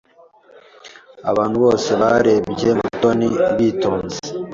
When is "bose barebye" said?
1.65-2.69